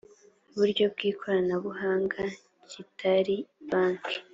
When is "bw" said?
0.93-0.99